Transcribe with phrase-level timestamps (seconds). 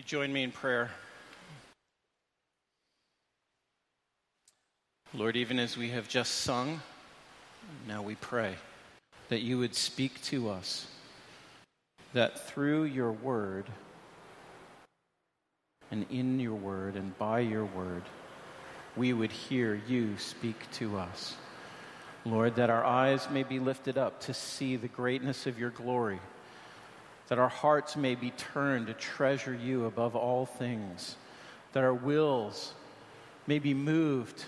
[0.00, 0.90] You join me in prayer.
[5.12, 6.80] Lord, even as we have just sung,
[7.86, 8.54] now we pray
[9.28, 10.86] that you would speak to us,
[12.14, 13.66] that through your word
[15.90, 18.04] and in your word and by your word,
[18.96, 21.36] we would hear you speak to us.
[22.24, 26.20] Lord, that our eyes may be lifted up to see the greatness of your glory
[27.30, 31.14] that our hearts may be turned to treasure you above all things,
[31.72, 32.74] that our wills
[33.46, 34.44] may be moved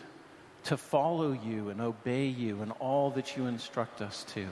[0.64, 4.48] to follow you and obey you in all that you instruct us to.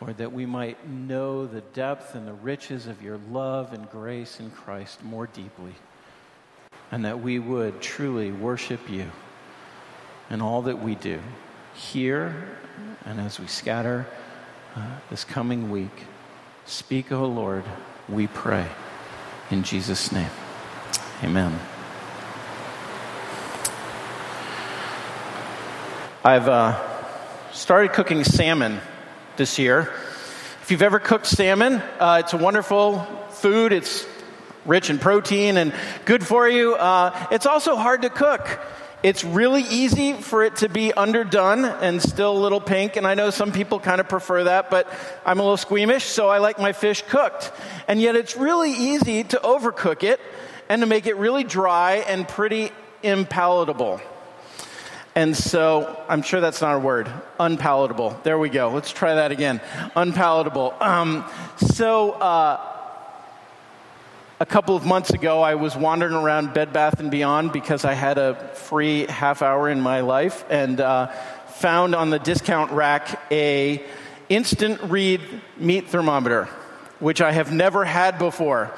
[0.00, 4.38] Lord, that we might know the depth and the riches of your love and grace
[4.38, 5.74] in Christ more deeply,
[6.92, 9.10] and that we would truly worship you
[10.30, 11.20] in all that we do,
[11.74, 12.32] here
[13.04, 14.06] and as we scatter
[14.76, 16.04] uh, this coming week.
[16.66, 17.64] Speak, O Lord,
[18.08, 18.66] we pray.
[19.50, 20.30] In Jesus' name,
[21.22, 21.58] amen.
[26.24, 26.80] I've uh,
[27.52, 28.80] started cooking salmon
[29.36, 29.92] this year.
[30.62, 33.72] If you've ever cooked salmon, uh, it's a wonderful food.
[33.72, 34.06] It's
[34.64, 35.74] rich in protein and
[36.04, 36.76] good for you.
[36.76, 38.60] Uh, it's also hard to cook.
[39.02, 43.14] It's really easy for it to be underdone and still a little pink, and I
[43.14, 44.86] know some people kind of prefer that, but
[45.26, 47.50] I'm a little squeamish, so I like my fish cooked.
[47.88, 50.20] And yet it's really easy to overcook it
[50.68, 52.70] and to make it really dry and pretty
[53.02, 54.00] impalatable.
[55.16, 57.10] And so, I'm sure that's not a word.
[57.40, 58.18] Unpalatable.
[58.22, 58.70] There we go.
[58.70, 59.60] Let's try that again.
[59.96, 60.74] Unpalatable.
[60.80, 62.68] Um, so, uh,
[64.42, 67.92] a couple of months ago, I was wandering around Bed Bath and Beyond because I
[67.92, 71.06] had a free half hour in my life, and uh,
[71.46, 73.84] found on the discount rack a
[74.28, 75.20] instant read
[75.58, 76.46] meat thermometer,
[76.98, 78.72] which I have never had before,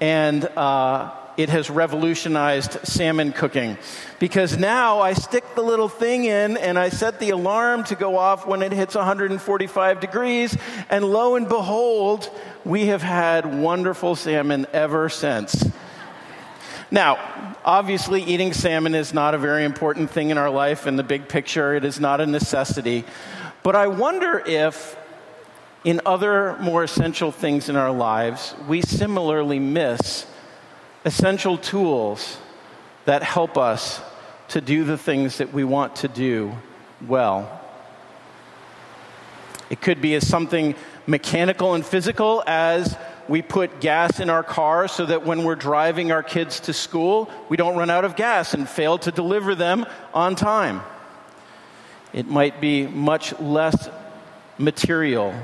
[0.00, 3.76] and uh, it has revolutionized salmon cooking
[4.18, 8.16] because now I stick the little thing in and I set the alarm to go
[8.16, 10.56] off when it hits 145 degrees,
[10.90, 12.30] and lo and behold,
[12.64, 15.64] we have had wonderful salmon ever since.
[16.90, 17.18] Now,
[17.64, 21.28] obviously, eating salmon is not a very important thing in our life in the big
[21.28, 21.74] picture.
[21.74, 23.04] It is not a necessity.
[23.64, 24.96] But I wonder if,
[25.82, 30.26] in other more essential things in our lives, we similarly miss
[31.04, 32.38] essential tools
[33.04, 34.00] that help us
[34.48, 36.52] to do the things that we want to do
[37.06, 37.60] well.
[39.70, 40.74] It could be as something
[41.06, 42.96] mechanical and physical as
[43.28, 47.30] we put gas in our car so that when we're driving our kids to school,
[47.48, 50.82] we don't run out of gas and fail to deliver them on time.
[52.12, 53.88] It might be much less
[54.58, 55.34] material,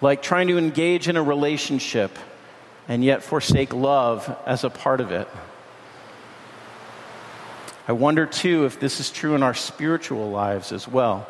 [0.00, 2.16] like trying to engage in a relationship
[2.88, 5.28] and yet forsake love as a part of it.
[7.88, 11.28] I wonder too if this is true in our spiritual lives as well.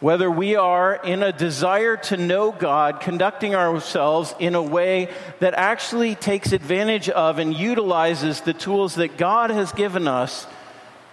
[0.00, 5.08] Whether we are in a desire to know God, conducting ourselves in a way
[5.38, 10.46] that actually takes advantage of and utilizes the tools that God has given us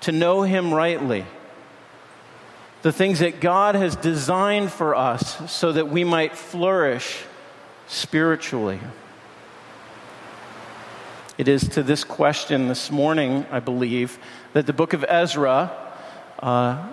[0.01, 1.25] to know Him rightly.
[2.81, 7.23] The things that God has designed for us so that we might flourish
[7.87, 8.79] spiritually.
[11.35, 14.19] It is to this question this morning, I believe,
[14.53, 15.71] that the book of Ezra
[16.39, 16.87] uh,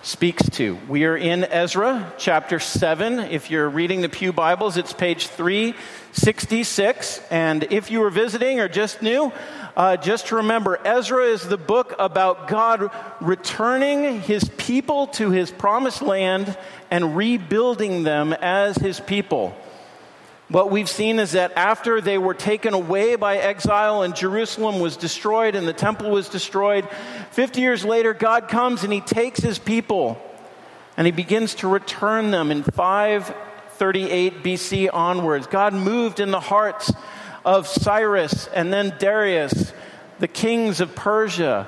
[0.00, 0.78] speaks to.
[0.88, 3.18] We are in Ezra chapter 7.
[3.18, 7.20] If you're reading the Pew Bibles, it's page 366.
[7.30, 9.30] And if you were visiting or just new,
[9.76, 12.90] uh, just remember, Ezra is the book about God
[13.20, 16.56] returning his people to his promised land
[16.90, 19.54] and rebuilding them as his people.
[20.52, 24.98] What we've seen is that after they were taken away by exile and Jerusalem was
[24.98, 26.86] destroyed and the temple was destroyed,
[27.30, 30.20] 50 years later, God comes and he takes his people
[30.98, 35.46] and he begins to return them in 538 BC onwards.
[35.46, 36.92] God moved in the hearts
[37.46, 39.72] of Cyrus and then Darius,
[40.18, 41.66] the kings of Persia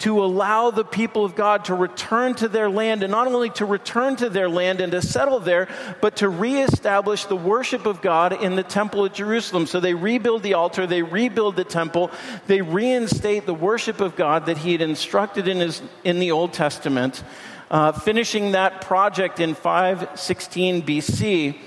[0.00, 3.66] to allow the people of God to return to their land, and not only to
[3.66, 5.68] return to their land and to settle there,
[6.00, 9.66] but to reestablish the worship of God in the temple of Jerusalem.
[9.66, 12.10] So they rebuild the altar, they rebuild the temple,
[12.46, 16.54] they reinstate the worship of God that he had instructed in, his, in the Old
[16.54, 17.22] Testament,
[17.70, 21.58] uh, finishing that project in 516 BC.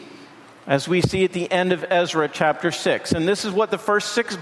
[0.66, 3.12] As we see at the end of Ezra chapter 6.
[3.12, 4.38] And this is what the first six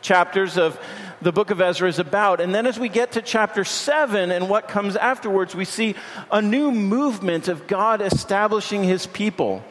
[0.00, 0.78] chapters of
[1.22, 2.40] the book of Ezra is about.
[2.40, 5.94] And then as we get to chapter 7 and what comes afterwards, we see
[6.30, 9.62] a new movement of God establishing his people.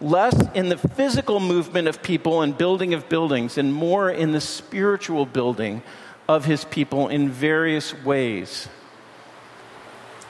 [0.00, 4.40] less in the physical movement of people and building of buildings, and more in the
[4.40, 5.82] spiritual building
[6.28, 8.68] of his people in various ways.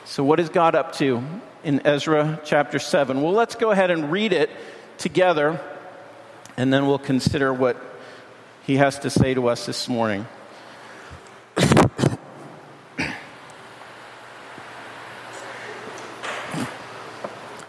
[0.05, 1.23] So, what is God up to
[1.63, 3.23] in Ezra chapter 7?
[3.23, 4.51] Well, let's go ahead and read it
[4.99, 5.61] together,
[6.57, 7.77] and then we'll consider what
[8.71, 10.25] he has to say to us this morning.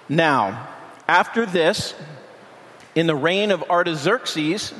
[0.07, 0.69] now,
[1.07, 1.95] after this,
[2.93, 4.75] in the reign of Artaxerxes,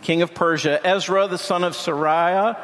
[0.00, 2.56] king of Persia, Ezra the son of Seraiah,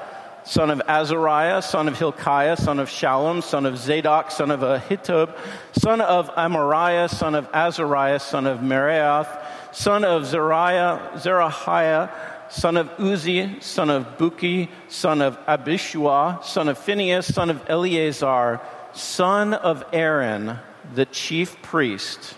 [0.45, 5.37] son of Azariah, son of Hilkiah, son of Shallum, son of Zadok, son of Ahitub,
[5.73, 9.29] son of Amariah, son of Azariah, son of Meraioth,
[9.73, 12.11] son of Zeriah, Zerahiah,
[12.51, 18.61] son of Uzzi, son of Buki, son of Abishua, son of Phinehas, son of Eleazar,
[18.93, 20.59] son of Aaron,
[20.95, 22.35] the chief priest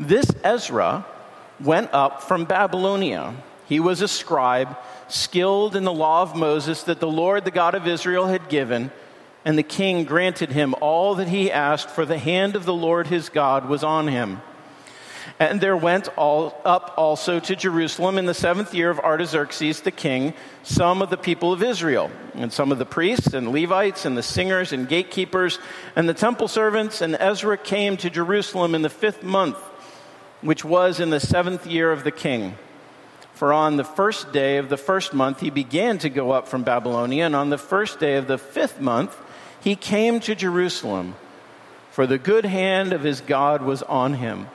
[0.00, 1.04] this Ezra
[1.60, 3.34] went up from Babylonia.
[3.66, 4.76] He was a scribe,
[5.08, 8.90] skilled in the law of Moses that the Lord, the God of Israel, had given,
[9.44, 13.08] and the king granted him all that he asked, for the hand of the Lord
[13.08, 14.40] his God was on him.
[15.40, 19.90] And there went all, up also to Jerusalem in the seventh year of Artaxerxes the
[19.90, 24.16] king some of the people of Israel, and some of the priests and Levites, and
[24.16, 25.58] the singers and gatekeepers,
[25.96, 27.00] and the temple servants.
[27.00, 29.56] And Ezra came to Jerusalem in the fifth month
[30.42, 32.54] which was in the seventh year of the king.
[33.34, 36.62] For on the first day of the first month he began to go up from
[36.62, 39.16] Babylonia, and on the first day of the fifth month
[39.60, 41.14] he came to Jerusalem,
[41.90, 44.46] for the good hand of his God was on him.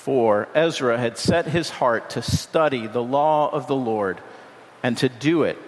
[0.00, 4.18] For Ezra had set his heart to study the law of the Lord,
[4.82, 5.58] and to do it,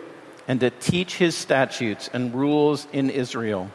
[0.48, 3.70] and to teach his statutes and rules in Israel.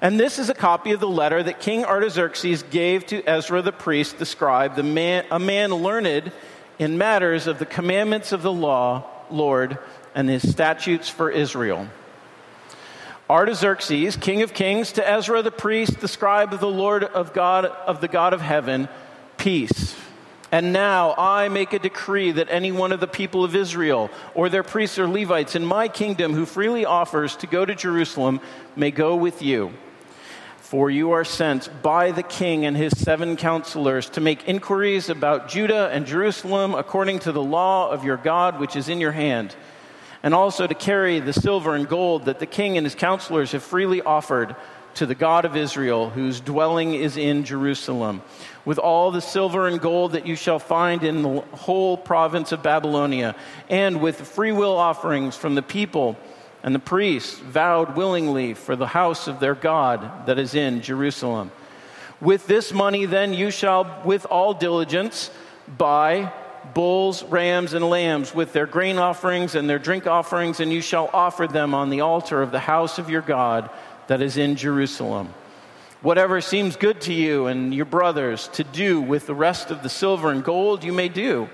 [0.00, 3.70] And this is a copy of the letter that King Artaxerxes gave to Ezra the
[3.70, 6.32] priest, the scribe, the man, a man learned
[6.78, 9.76] in matters of the commandments of the law, Lord,
[10.14, 11.86] and his statutes for Israel.
[13.28, 17.66] Artaxerxes, king of kings, to Ezra the priest, the scribe of the Lord of God
[17.66, 18.88] of the God of heaven,
[19.40, 19.96] peace.
[20.52, 24.48] And now I make a decree that any one of the people of Israel, or
[24.48, 28.40] their priests or Levites in my kingdom who freely offers to go to Jerusalem,
[28.76, 29.72] may go with you
[30.70, 35.48] for you are sent by the king and his seven counselors to make inquiries about
[35.48, 39.56] Judah and Jerusalem according to the law of your God which is in your hand,
[40.22, 43.64] and also to carry the silver and gold that the king and his counselors have
[43.64, 44.54] freely offered
[44.94, 48.22] to the God of Israel, whose dwelling is in Jerusalem,
[48.64, 52.62] with all the silver and gold that you shall find in the whole province of
[52.62, 53.34] Babylonia,
[53.68, 56.16] and with freewill offerings from the people
[56.62, 61.50] and the priests vowed willingly for the house of their God that is in Jerusalem.
[62.20, 65.30] With this money, then, you shall, with all diligence,
[65.78, 66.32] buy
[66.74, 71.08] bulls, rams, and lambs with their grain offerings and their drink offerings, and you shall
[71.14, 73.70] offer them on the altar of the house of your God
[74.08, 75.32] that is in Jerusalem.
[76.02, 79.88] Whatever seems good to you and your brothers to do with the rest of the
[79.88, 81.48] silver and gold, you may do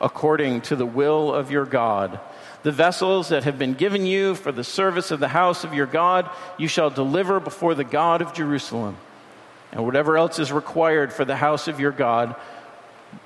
[0.00, 2.18] according to the will of your God
[2.62, 5.86] the vessels that have been given you for the service of the house of your
[5.86, 8.96] God, you shall deliver before the God of Jerusalem.
[9.72, 12.36] And whatever else is required for the house of your God,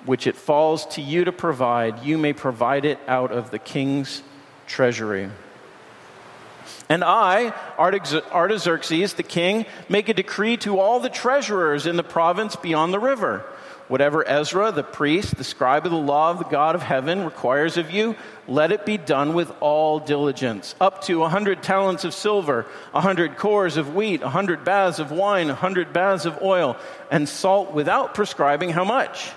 [0.05, 4.23] which it falls to you to provide, you may provide it out of the king's
[4.67, 5.29] treasury.
[6.89, 12.57] And I, Artaxerxes, the king, make a decree to all the treasurers in the province
[12.57, 13.45] beyond the river
[13.89, 17.77] Whatever Ezra, the priest, the scribe of the law of the God of heaven, requires
[17.77, 18.17] of you,
[18.49, 20.75] let it be done with all diligence.
[20.81, 24.99] Up to a hundred talents of silver, a hundred cors of wheat, a hundred baths
[24.99, 26.77] of wine, a hundred baths of oil,
[27.13, 29.29] and salt without prescribing how much.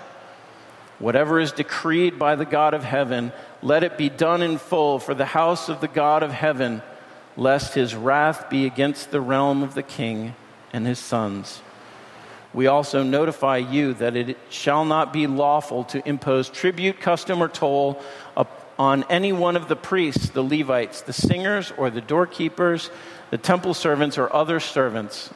[0.98, 3.32] Whatever is decreed by the God of heaven,
[3.62, 6.82] let it be done in full for the house of the God of heaven,
[7.36, 10.34] lest his wrath be against the realm of the king
[10.72, 11.60] and his sons
[12.52, 17.48] we also notify you that it shall not be lawful to impose tribute, custom, or
[17.48, 18.02] toll
[18.78, 22.90] on any one of the priests, the Levites, the singers, or the doorkeepers,
[23.30, 25.30] the temple servants, or other servants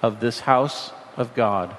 [0.00, 1.76] of this house of God.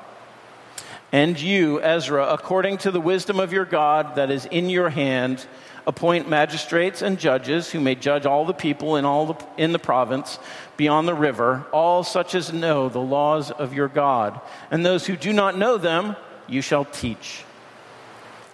[1.12, 5.48] And you, Ezra, according to the wisdom of your God that is in your hand,
[5.88, 9.80] appoint magistrates and judges who may judge all the people in all the, in the
[9.80, 10.40] province
[10.78, 14.40] beyond the river, all such as know the laws of your God.
[14.72, 16.16] And those who do not know them,
[16.48, 17.44] you shall teach.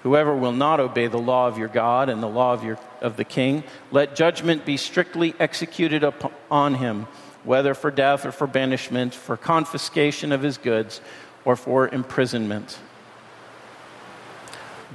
[0.03, 3.17] Whoever will not obey the law of your God and the law of, your, of
[3.17, 7.07] the king, let judgment be strictly executed upon him,
[7.43, 11.01] whether for death or for banishment, for confiscation of his goods,
[11.43, 12.77] or for imprisonment.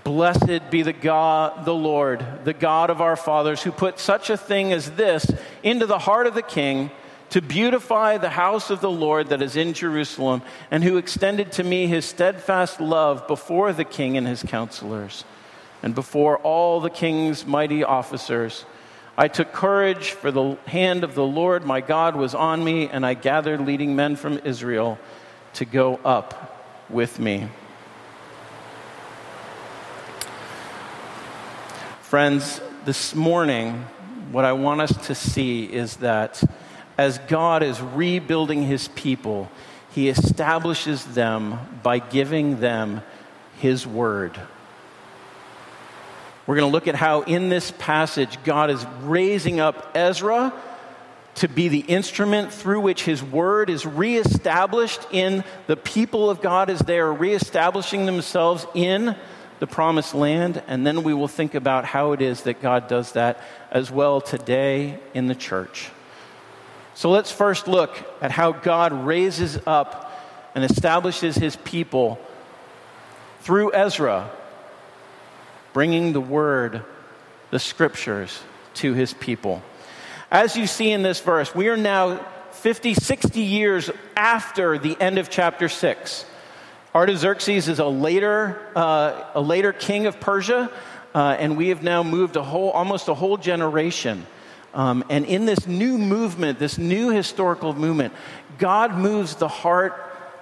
[0.04, 4.37] Blessed be the God, the Lord, the God of our fathers, who put such a
[4.37, 5.30] thing as this
[5.62, 6.90] into the heart of the king
[7.30, 11.64] to beautify the house of the Lord that is in Jerusalem, and who extended to
[11.64, 15.25] me his steadfast love before the king and his counselors,
[15.83, 18.64] and before all the king's mighty officers.
[19.16, 23.04] I took courage, for the hand of the Lord my God was on me, and
[23.04, 24.99] I gathered leading men from Israel
[25.54, 27.49] to go up with me.
[32.11, 33.85] Friends, this morning,
[34.33, 36.43] what I want us to see is that
[36.99, 39.49] as God is rebuilding his people,
[39.93, 43.02] he establishes them by giving them
[43.61, 44.37] his word.
[46.49, 50.52] We're going to look at how in this passage God is raising up Ezra
[51.37, 56.71] to be the instrument through which his word is reestablished in the people of God
[56.71, 59.14] as they are reestablishing themselves in
[59.61, 63.12] the promised land, and then we will think about how it is that God does
[63.12, 63.40] that
[63.71, 65.90] as well today in the church.
[66.95, 70.12] So let's first look at how God raises up
[70.55, 72.19] and establishes his people
[73.40, 74.31] through Ezra,
[75.73, 76.83] bringing the word,
[77.50, 78.43] the scriptures
[78.75, 79.62] to his people.
[80.31, 85.19] As you see in this verse, we are now 50, 60 years after the end
[85.19, 86.25] of chapter 6.
[86.94, 90.70] Artaxerxes is a later, uh, a later king of Persia,
[91.14, 94.26] uh, and we have now moved a whole, almost a whole generation.
[94.75, 98.12] Um, and in this new movement, this new historical movement,
[98.59, 99.94] God moves the heart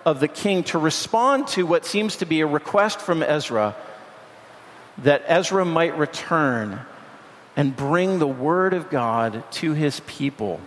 [0.07, 3.77] of the king to respond to what seems to be a request from Ezra
[4.99, 6.81] that Ezra might return
[7.57, 10.61] and bring the word of God to his people.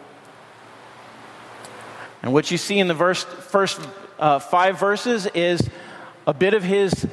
[2.21, 3.79] And what you see in the verse, first
[4.21, 5.67] uh, five verses is
[6.25, 7.07] a bit of his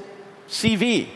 [0.48, 1.08] CV.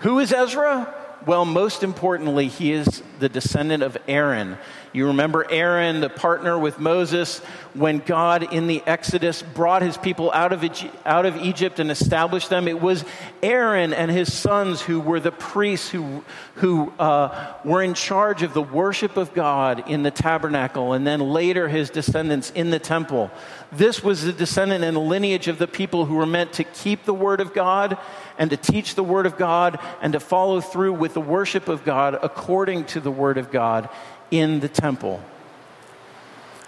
[0.00, 0.94] Who is Ezra?
[1.26, 4.58] Well, most importantly, he is the descendant of Aaron.
[4.98, 7.38] You remember Aaron, the partner with Moses,
[7.72, 10.64] when God in the Exodus brought his people out of,
[11.06, 12.66] out of Egypt and established them.
[12.66, 13.04] It was
[13.40, 16.24] Aaron and his sons who were the priests who,
[16.54, 21.20] who uh, were in charge of the worship of God in the tabernacle, and then
[21.20, 23.30] later his descendants in the temple.
[23.70, 27.14] This was the descendant and lineage of the people who were meant to keep the
[27.14, 27.98] word of God
[28.36, 31.84] and to teach the word of God and to follow through with the worship of
[31.84, 33.88] God according to the word of God
[34.30, 35.22] in the temple.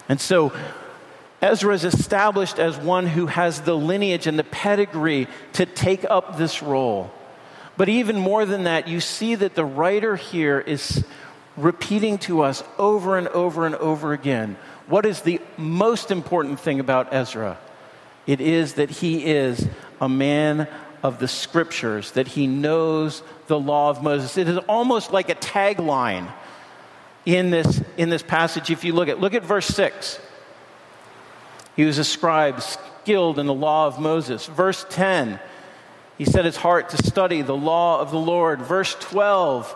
[0.09, 0.53] And so
[1.41, 6.37] Ezra is established as one who has the lineage and the pedigree to take up
[6.37, 7.11] this role.
[7.77, 11.03] But even more than that, you see that the writer here is
[11.57, 14.57] repeating to us over and over and over again
[14.91, 17.57] what is the most important thing about Ezra?
[18.27, 19.65] It is that he is
[20.01, 20.67] a man
[21.01, 24.37] of the scriptures, that he knows the law of Moses.
[24.37, 26.29] It is almost like a tagline
[27.25, 30.19] in this, in this passage if you look at look at verse 6
[31.75, 35.39] he was a scribe skilled in the law of moses verse 10
[36.17, 39.75] he set his heart to study the law of the lord verse 12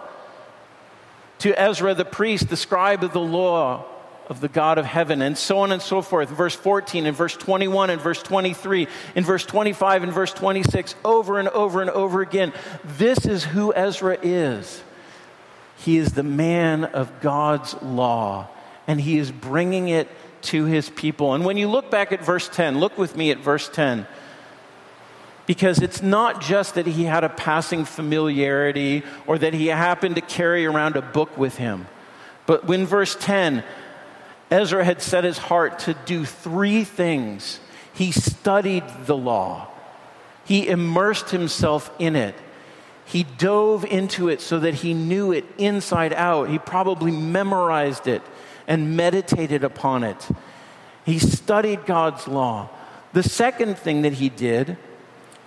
[1.39, 3.85] to ezra the priest the scribe of the law
[4.27, 6.29] of the God of heaven, and so on and so forth.
[6.29, 11.39] Verse 14 and verse 21 and verse 23, in verse 25 and verse 26, over
[11.39, 12.53] and over and over again.
[12.83, 14.81] This is who Ezra is.
[15.86, 18.48] He is the man of God's law,
[18.88, 20.10] and he is bringing it
[20.42, 21.36] to his people.
[21.36, 24.08] And when you look back at verse 10, look with me at verse 10.
[25.46, 30.22] Because it's not just that he had a passing familiarity or that he happened to
[30.22, 31.86] carry around a book with him.
[32.48, 33.63] But when verse 10,
[34.50, 37.60] Ezra had set his heart to do three things.
[37.94, 39.68] He studied the law,
[40.46, 42.34] he immersed himself in it,
[43.05, 46.50] he dove into it so that he knew it inside out.
[46.50, 48.24] He probably memorized it
[48.67, 50.27] and meditated upon it.
[51.05, 52.69] He studied God's law.
[53.13, 54.77] The second thing that he did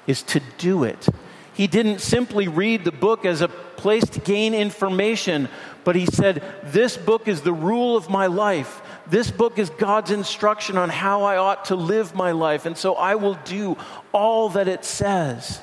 [0.06, 1.08] is to do it.
[1.52, 5.48] He didn't simply read the book as a place to gain information,
[5.82, 8.80] but he said, This book is the rule of my life.
[9.08, 12.66] This book is God's instruction on how I ought to live my life.
[12.66, 13.76] And so I will do
[14.12, 15.60] all that it says.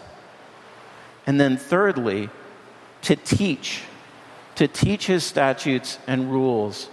[1.25, 2.29] And then, thirdly,
[3.03, 3.81] to teach,
[4.55, 6.89] to teach his statutes and rules.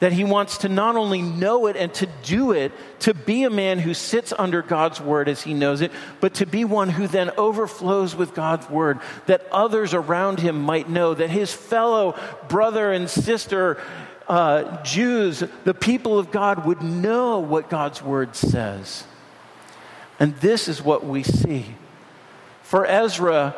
[0.00, 3.50] That he wants to not only know it and to do it, to be a
[3.50, 5.90] man who sits under God's word as he knows it,
[6.20, 10.90] but to be one who then overflows with God's word, that others around him might
[10.90, 12.14] know, that his fellow
[12.48, 13.80] brother and sister
[14.28, 19.04] uh, Jews, the people of God, would know what God's word says.
[20.18, 21.66] And this is what we see.
[22.66, 23.54] For Ezra,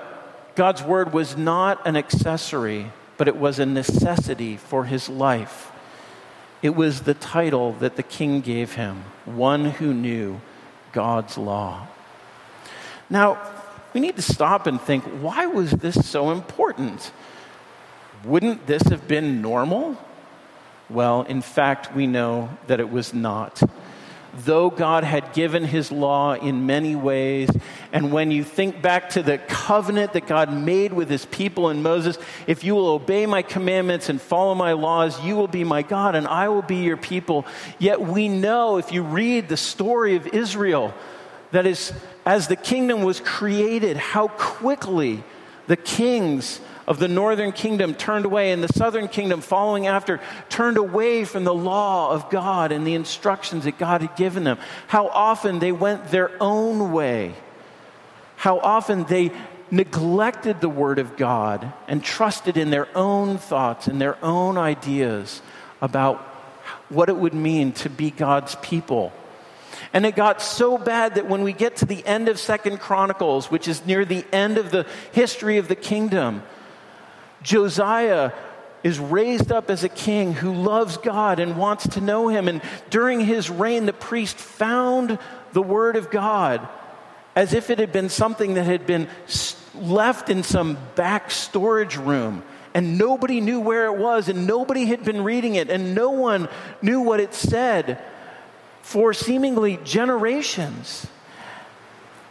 [0.55, 5.73] God's word was not an accessory, but it was a necessity for his life.
[6.61, 10.43] It was the title that the king gave him, one who knew
[10.93, 11.87] God's law.
[13.09, 13.39] Now,
[13.95, 17.11] we need to stop and think why was this so important?
[18.27, 19.97] Wouldn't this have been normal?
[20.91, 23.63] Well, in fact, we know that it was not
[24.45, 27.51] though God had given his law in many ways.
[27.93, 31.83] And when you think back to the covenant that God made with his people and
[31.83, 35.83] Moses, if you will obey my commandments and follow my laws, you will be my
[35.83, 37.47] God and I will be your people.
[37.79, 40.95] Yet we know, if you read the story of Israel,
[41.51, 41.93] that is,
[42.27, 45.25] as the kingdom was created, how quickly
[45.67, 50.79] the kings of the northern kingdom turned away, and the southern kingdom following after turned
[50.79, 54.59] away from the law of God and the instructions that God had given them.
[54.87, 57.35] How often they went their own way.
[58.37, 59.33] How often they
[59.71, 65.43] neglected the word of God and trusted in their own thoughts and their own ideas
[65.83, 66.17] about
[66.89, 69.13] what it would mean to be God's people.
[69.93, 73.51] And it got so bad that when we get to the end of Second Chronicles,
[73.51, 76.43] which is near the end of the history of the kingdom,
[77.43, 78.33] Josiah
[78.83, 82.49] is raised up as a king who loves God and wants to know him.
[82.49, 85.19] And during his reign, the priest found
[85.53, 86.67] the word of God
[87.35, 89.09] as if it had been something that had been
[89.75, 92.43] left in some back storage room.
[92.75, 96.49] And nobody knew where it was, and nobody had been reading it, and no one
[96.83, 98.03] knew what it said
[98.83, 101.07] for seemingly generations.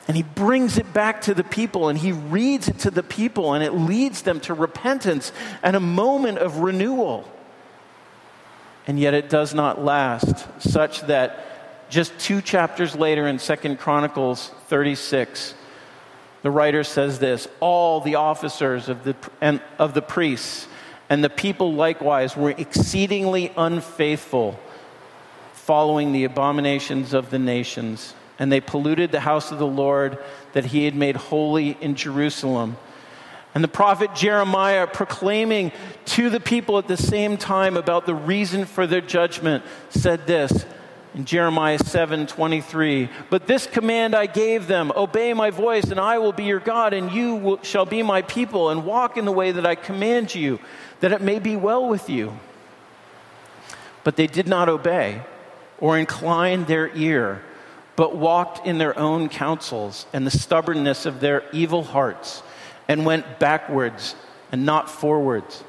[0.07, 3.53] And he brings it back to the people and he reads it to the people
[3.53, 7.29] and it leads them to repentance and a moment of renewal.
[8.85, 14.49] And yet it does not last, such that just two chapters later in Second Chronicles
[14.67, 15.53] 36,
[16.41, 20.67] the writer says this All the officers of the, and, of the priests
[21.10, 24.60] and the people likewise were exceedingly unfaithful,
[25.53, 30.17] following the abominations of the nations and they polluted the house of the Lord
[30.54, 32.78] that he had made holy in Jerusalem.
[33.56, 35.71] And the prophet Jeremiah, proclaiming
[36.06, 40.65] to the people at the same time about the reason for their judgment, said this
[41.15, 43.10] in Jeremiah 7 23.
[43.32, 46.93] But this command I gave them obey my voice, and I will be your God,
[46.93, 50.36] and you will, shall be my people, and walk in the way that I command
[50.36, 50.60] you,
[51.00, 52.38] that it may be well with you.
[54.04, 55.23] But they did not obey
[55.80, 57.41] or incline their ear
[57.97, 62.41] but walked in their own counsels and the stubbornness of their evil hearts,
[62.88, 64.15] and went backwards
[64.53, 65.62] and not forwards.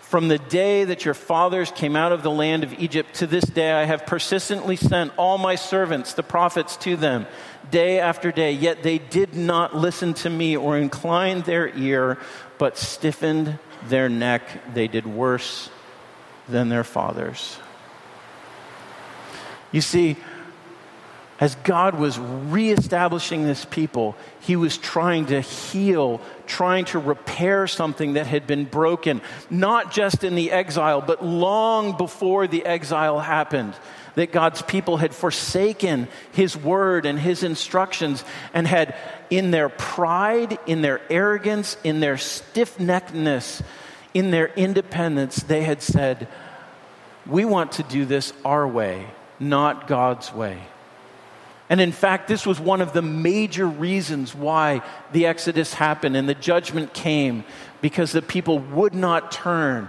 [0.00, 3.44] From the day that your fathers came out of the land of Egypt to this
[3.44, 7.26] day, I have persistently sent all my servants, the prophets, to them,
[7.72, 8.52] day after day.
[8.52, 12.18] Yet they did not listen to me or incline their ear,
[12.56, 14.42] but stiffened their neck.
[14.72, 15.68] They did worse
[16.48, 17.58] than their fathers.
[19.72, 20.16] You see,
[21.38, 28.14] as God was reestablishing this people, he was trying to heal, trying to repair something
[28.14, 29.20] that had been broken,
[29.50, 33.74] not just in the exile, but long before the exile happened.
[34.14, 38.94] That God's people had forsaken his word and his instructions and had,
[39.28, 43.60] in their pride, in their arrogance, in their stiff neckedness,
[44.14, 46.28] in their independence, they had said,
[47.26, 49.06] We want to do this our way,
[49.38, 50.62] not God's way.
[51.68, 56.28] And in fact, this was one of the major reasons why the Exodus happened and
[56.28, 57.44] the judgment came
[57.80, 59.88] because the people would not turn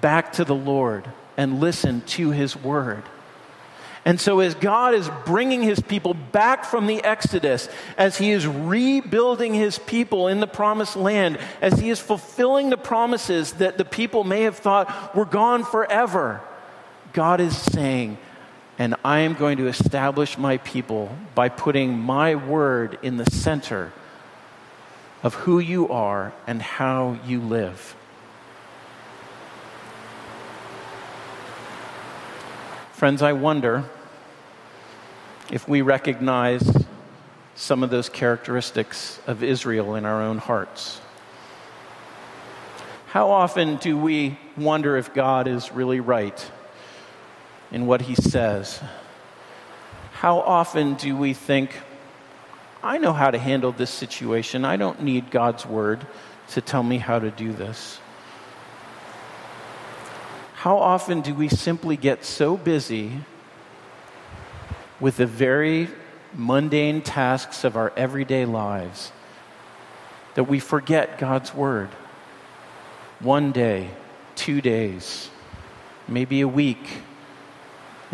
[0.00, 3.04] back to the Lord and listen to his word.
[4.06, 8.46] And so, as God is bringing his people back from the Exodus, as he is
[8.46, 13.84] rebuilding his people in the promised land, as he is fulfilling the promises that the
[13.84, 16.42] people may have thought were gone forever,
[17.14, 18.18] God is saying,
[18.78, 23.92] and I am going to establish my people by putting my word in the center
[25.22, 27.96] of who you are and how you live.
[32.92, 33.84] Friends, I wonder
[35.50, 36.62] if we recognize
[37.54, 41.00] some of those characteristics of Israel in our own hearts.
[43.06, 46.50] How often do we wonder if God is really right?
[47.74, 48.80] In what he says.
[50.12, 51.76] How often do we think,
[52.84, 54.64] I know how to handle this situation.
[54.64, 56.06] I don't need God's word
[56.50, 57.98] to tell me how to do this.
[60.54, 63.24] How often do we simply get so busy
[65.00, 65.88] with the very
[66.32, 69.10] mundane tasks of our everyday lives
[70.36, 71.88] that we forget God's word.
[73.18, 73.90] One day,
[74.36, 75.28] two days,
[76.06, 76.86] maybe a week,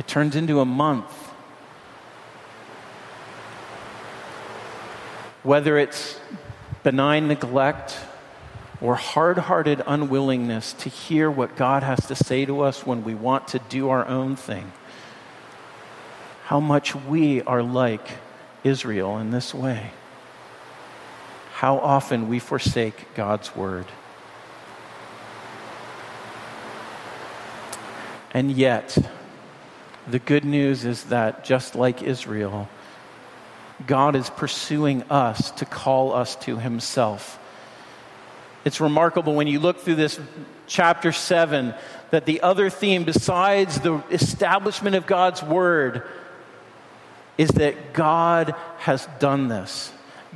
[0.00, 1.12] it turns into a month.
[5.42, 6.18] Whether it's
[6.82, 7.98] benign neglect
[8.80, 13.14] or hard hearted unwillingness to hear what God has to say to us when we
[13.14, 14.72] want to do our own thing,
[16.44, 18.08] how much we are like
[18.64, 19.90] Israel in this way.
[21.52, 23.84] How often we forsake God's word.
[28.32, 28.96] And yet,
[30.08, 32.68] the good news is that just like Israel,
[33.86, 37.38] God is pursuing us to call us to Himself.
[38.64, 40.20] It's remarkable when you look through this
[40.66, 41.74] chapter 7
[42.10, 46.02] that the other theme, besides the establishment of God's Word,
[47.38, 49.92] is that God has done this.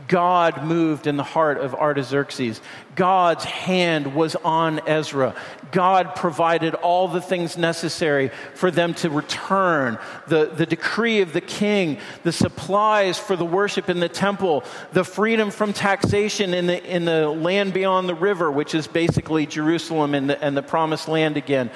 [0.09, 2.61] God moved in the heart of Artaxerxes.
[2.96, 5.35] God's hand was on Ezra.
[5.70, 11.40] God provided all the things necessary for them to return the, the decree of the
[11.40, 16.85] king, the supplies for the worship in the temple, the freedom from taxation in the,
[16.85, 21.09] in the land beyond the river, which is basically Jerusalem and the, and the promised
[21.09, 21.70] land again.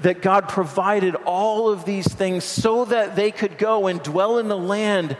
[0.00, 4.48] That God provided all of these things so that they could go and dwell in
[4.48, 5.16] the land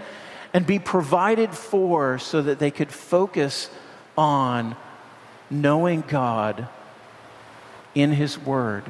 [0.55, 3.71] and be provided for so that they could focus
[4.17, 4.77] on
[5.51, 6.69] knowing God
[7.95, 8.85] in His Word.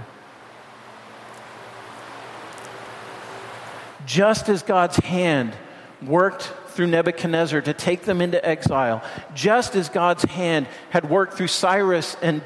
[4.07, 5.55] Just as God's hand
[6.03, 9.03] worked through Nebuchadnezzar to take them into exile,
[9.35, 12.45] just as God's hand had worked through Cyrus and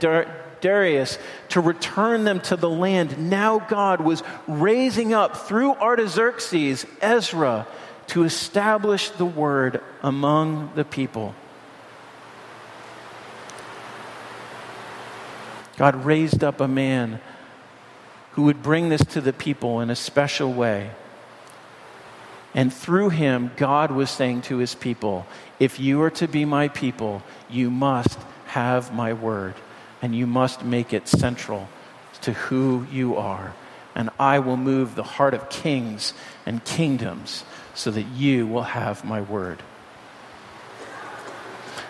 [0.60, 1.18] Darius
[1.50, 7.66] to return them to the land, now God was raising up through Artaxerxes Ezra
[8.08, 11.34] to establish the word among the people.
[15.76, 17.20] God raised up a man
[18.32, 20.90] who would bring this to the people in a special way.
[22.54, 25.26] And through him, God was saying to his people,
[25.58, 29.54] If you are to be my people, you must have my word,
[30.00, 31.68] and you must make it central
[32.22, 33.54] to who you are.
[33.96, 36.12] And I will move the heart of kings
[36.44, 39.60] and kingdoms so that you will have my word.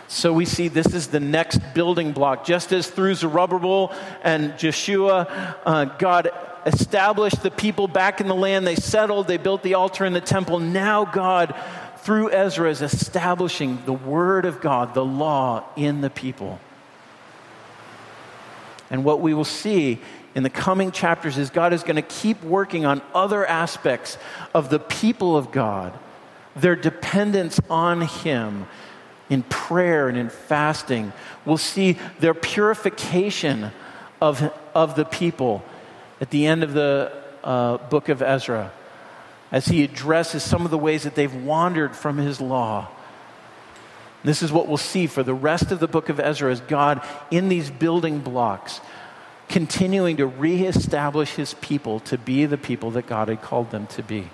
[0.09, 2.47] So we see this is the next building block.
[2.47, 3.93] Just as through Zerubbabel
[4.23, 6.31] and Joshua, uh, God
[6.65, 10.21] established the people back in the land, they settled, they built the altar and the
[10.21, 10.61] temple.
[10.61, 11.55] Now, God,
[11.99, 16.61] through Ezra, is establishing the word of God, the law, in the people.
[18.91, 20.01] And what we will see
[20.37, 24.19] in the coming chapters is God is going to keep working on other aspects
[24.55, 25.99] of the people of God,
[26.55, 28.67] their dependence on Him
[29.31, 31.13] in prayer and in fasting.
[31.45, 33.73] We'll see their purification
[34.21, 35.65] of, of the people
[36.21, 38.73] at the end of the uh, book of Ezra
[39.53, 42.89] as he addresses some of the ways that they've wandered from his law.
[44.25, 47.01] This is what we'll see for the rest of the book of Ezra as God,
[47.31, 48.81] in these building blocks,
[49.49, 54.03] continuing to reestablish his people to be the people that God had called them to
[54.03, 54.29] be.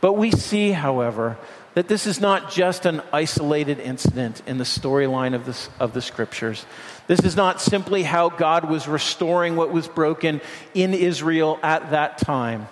[0.00, 1.38] But we see, however,
[1.74, 6.02] that this is not just an isolated incident in the storyline of, the of the
[6.02, 6.64] scriptures.
[7.06, 10.40] This is not simply how God was restoring what was broken
[10.72, 12.68] in Israel at that time.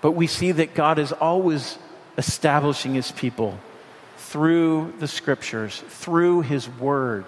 [0.00, 1.78] But we see that God is always
[2.16, 3.58] establishing his people
[4.18, 7.24] through the scriptures, through his word.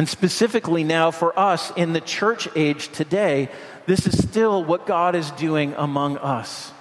[0.00, 3.50] And specifically now for us in the church age today,
[3.84, 6.72] this is still what God is doing among us.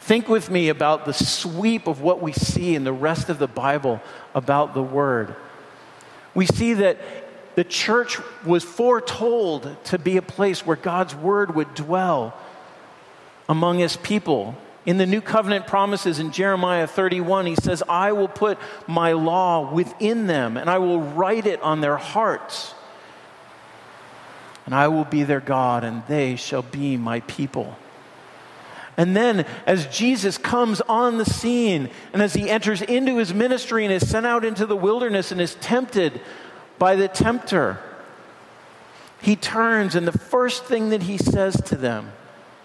[0.00, 3.46] Think with me about the sweep of what we see in the rest of the
[3.46, 4.02] Bible
[4.34, 5.36] about the Word.
[6.34, 6.98] We see that
[7.54, 12.36] the church was foretold to be a place where God's Word would dwell
[13.48, 14.54] among His people.
[14.86, 19.72] In the new covenant promises in Jeremiah 31, he says, I will put my law
[19.72, 22.74] within them and I will write it on their hearts.
[24.64, 27.76] And I will be their God and they shall be my people.
[28.96, 33.84] And then, as Jesus comes on the scene and as he enters into his ministry
[33.84, 36.20] and is sent out into the wilderness and is tempted
[36.78, 37.78] by the tempter,
[39.22, 42.10] he turns and the first thing that he says to them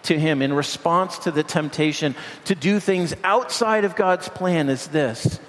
[0.04, 4.88] to him in response to the temptation to do things outside of God's plan is
[4.88, 5.40] this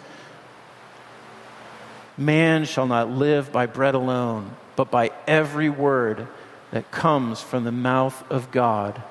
[2.17, 6.27] Man shall not live by bread alone, but by every word
[6.71, 9.03] that comes from the mouth of God.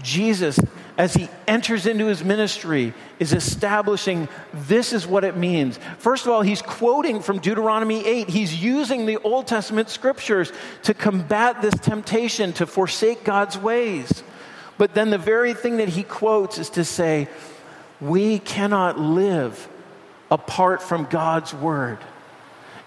[0.00, 0.58] Jesus
[0.96, 5.78] as he enters into his ministry, is establishing this is what it means.
[5.98, 8.28] First of all, he's quoting from Deuteronomy 8.
[8.28, 10.52] He's using the Old Testament scriptures
[10.84, 14.22] to combat this temptation to forsake God's ways.
[14.78, 17.28] But then the very thing that he quotes is to say,
[18.00, 19.68] we cannot live
[20.30, 21.98] apart from God's word.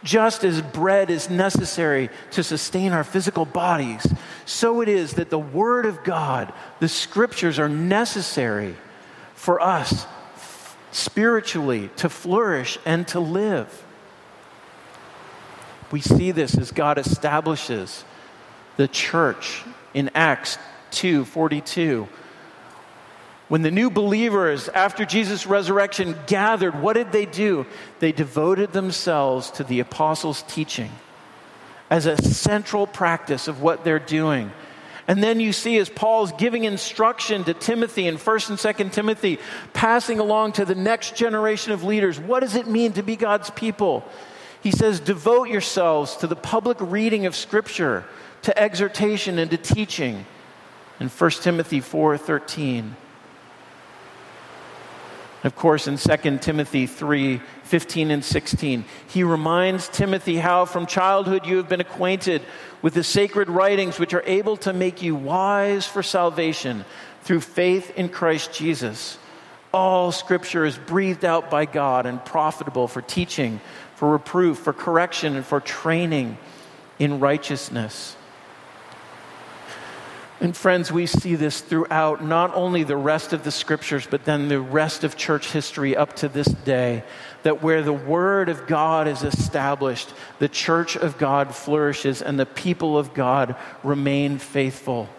[0.03, 4.05] Just as bread is necessary to sustain our physical bodies,
[4.47, 8.75] so it is that the Word of God, the Scriptures, are necessary
[9.35, 10.07] for us
[10.91, 13.83] spiritually to flourish and to live.
[15.91, 18.05] We see this as God establishes
[18.77, 20.57] the church in Acts
[20.91, 22.07] 2 42
[23.49, 27.65] when the new believers, after Jesus' resurrection, gathered, what did they do?
[27.99, 30.91] They devoted themselves to the apostles' teaching
[31.89, 34.51] as a central practice of what they're doing.
[35.07, 39.39] And then you see as Paul's giving instruction to Timothy in 1st and 2nd Timothy,
[39.71, 43.49] passing along to the next generation of leaders, what does it mean to be God's
[43.51, 44.03] people?
[44.61, 48.03] He says, devote yourselves to the public reading of Scripture,
[48.41, 50.25] to exhortation and to teaching.
[50.99, 52.95] In 1 Timothy 4 13.
[55.43, 61.45] Of course, in 2 Timothy 3 15 and 16, he reminds Timothy how from childhood
[61.45, 62.41] you have been acquainted
[62.81, 66.85] with the sacred writings which are able to make you wise for salvation
[67.23, 69.17] through faith in Christ Jesus.
[69.73, 73.59] All scripture is breathed out by God and profitable for teaching,
[73.95, 76.37] for reproof, for correction, and for training
[76.99, 78.15] in righteousness
[80.39, 84.49] and friends, we see this throughout not only the rest of the scriptures, but then
[84.49, 87.03] the rest of church history up to this day.
[87.41, 92.45] That where the word of God is established, the church of God flourishes and the
[92.45, 95.09] people of God remain faithful.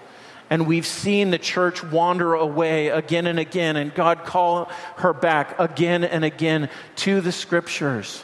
[0.50, 5.58] And we've seen the church wander away again and again, and God call her back
[5.58, 8.22] again and again to the scriptures.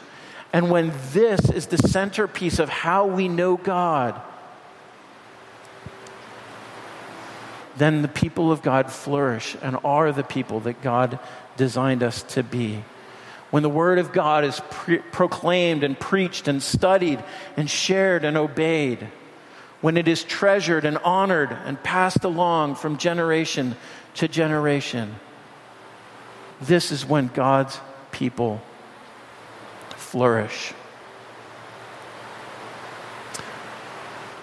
[0.53, 4.19] And when this is the centerpiece of how we know God,
[7.77, 11.19] then the people of God flourish and are the people that God
[11.57, 12.83] designed us to be.
[13.51, 17.23] When the Word of God is pre- proclaimed and preached and studied
[17.55, 19.07] and shared and obeyed,
[19.81, 23.75] when it is treasured and honored and passed along from generation
[24.15, 25.15] to generation,
[26.61, 27.79] this is when God's
[28.11, 28.61] people
[29.95, 30.73] flourish.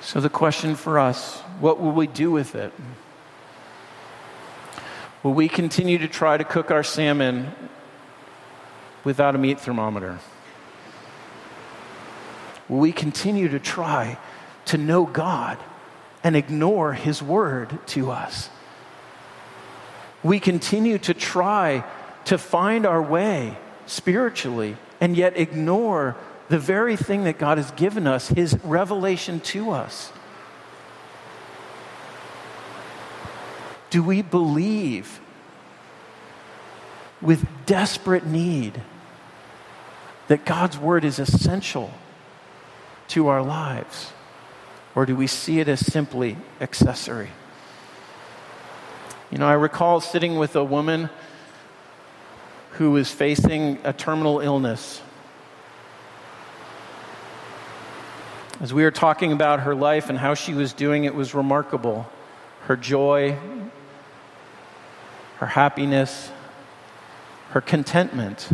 [0.00, 2.72] So, the question for us what will we do with it?
[5.22, 7.52] Will we continue to try to cook our salmon
[9.04, 10.18] without a meat thermometer?
[12.68, 14.18] Will we continue to try
[14.66, 15.58] to know God
[16.24, 18.50] and ignore His word to us?
[20.24, 21.84] We continue to try
[22.24, 26.16] to find our way spiritually and yet ignore
[26.48, 30.12] the very thing that God has given us, His revelation to us.
[33.92, 35.20] Do we believe
[37.20, 38.80] with desperate need
[40.28, 41.92] that God's word is essential
[43.08, 44.14] to our lives?
[44.94, 47.28] Or do we see it as simply accessory?
[49.30, 51.10] You know, I recall sitting with a woman
[52.78, 55.02] who was facing a terminal illness.
[58.58, 62.08] As we were talking about her life and how she was doing, it was remarkable.
[62.62, 63.36] Her joy,
[65.42, 66.30] her happiness,
[67.50, 68.48] her contentment.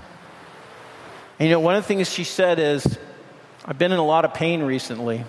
[1.39, 2.99] And you know, one of the things she said is,
[3.67, 5.23] I've been in a lot of pain recently.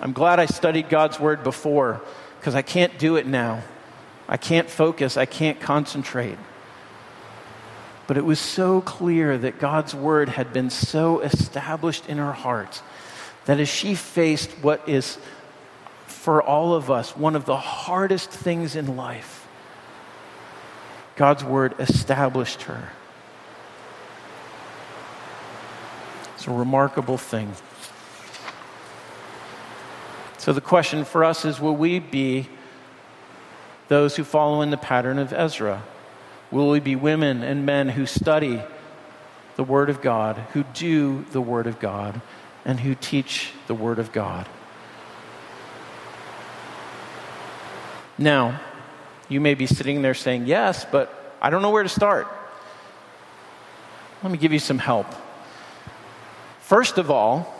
[0.00, 2.00] I'm glad I studied God's word before
[2.40, 3.62] because I can't do it now.
[4.28, 6.38] I can't focus, I can't concentrate.
[8.08, 12.82] But it was so clear that God's word had been so established in her heart
[13.44, 15.18] that as she faced what is
[16.20, 19.48] for all of us one of the hardest things in life.
[21.16, 22.90] God's word established her.
[26.34, 27.54] It's a remarkable thing.
[30.36, 32.50] So, the question for us is will we be
[33.88, 35.82] those who follow in the pattern of Ezra?
[36.50, 38.62] Will we be women and men who study
[39.56, 42.20] the Word of God, who do the Word of God,
[42.66, 44.46] and who teach the Word of God?
[48.20, 48.60] Now,
[49.30, 52.28] you may be sitting there saying, Yes, but I don't know where to start.
[54.22, 55.06] Let me give you some help.
[56.60, 57.50] First of all,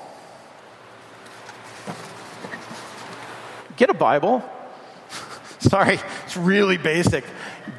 [3.79, 4.45] get a Bible.
[5.61, 7.25] Sorry, it's really basic.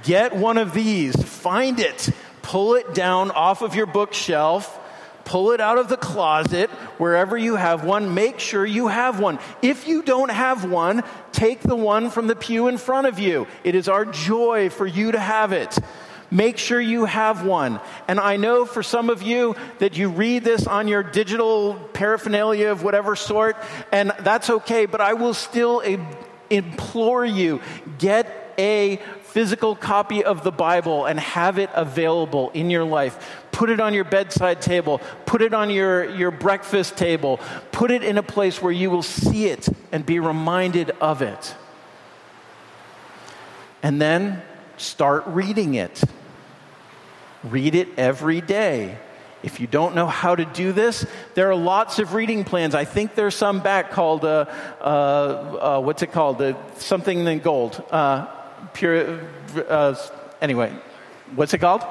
[0.01, 2.09] Get one of these, find it,
[2.41, 4.79] pull it down off of your bookshelf,
[5.23, 9.39] pull it out of the closet, wherever you have one, make sure you have one.
[9.61, 11.03] If you don't have one,
[11.41, 13.47] take the one from the pew in front of you.
[13.63, 15.75] It is our joy for you to have it.
[16.29, 17.79] Make sure you have one.
[18.07, 22.67] And I know for some of you that you read this on your digital paraphernalia
[22.67, 23.57] of whatever sort,
[23.91, 25.81] and that's okay, but I will still
[26.51, 27.59] implore you
[27.97, 33.40] get a physical copy of the Bible and have it available in your life.
[33.51, 37.39] Put it on your bedside table, put it on your, your breakfast table,
[37.71, 41.55] put it in a place where you will see it and be reminded of it.
[43.83, 44.41] And then
[44.77, 46.01] start reading it.
[47.43, 48.97] Read it every day.
[49.43, 52.75] If you don't know how to do this, there are lots of reading plans.
[52.75, 54.45] I think there's some back called, uh,
[54.79, 56.55] uh, uh, what's it called?
[56.77, 57.83] something in gold.
[57.89, 58.27] Uh,
[58.73, 59.19] pure,
[59.67, 59.95] uh,
[60.41, 60.71] anyway,
[61.35, 61.81] what's it called?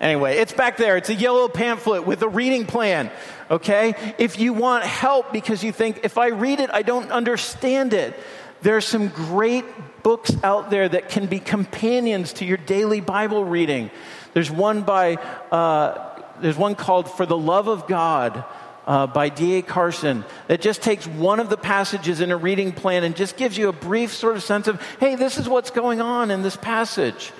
[0.00, 0.96] Anyway, it's back there.
[0.96, 3.10] It's a yellow pamphlet with a reading plan.
[3.50, 4.14] Okay?
[4.18, 8.18] If you want help because you think, if I read it, I don't understand it,
[8.62, 9.64] there's some great
[10.02, 13.90] books out there that can be companions to your daily Bible reading.
[14.34, 15.16] There's one by,
[15.50, 18.44] uh, there's one called For the Love of God
[18.86, 19.62] uh, by D.A.
[19.62, 23.56] Carson that just takes one of the passages in a reading plan and just gives
[23.56, 26.56] you a brief sort of sense of, hey, this is what's going on in this
[26.56, 27.32] passage.